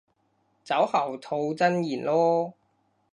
[0.63, 2.53] 酒後吐真言囉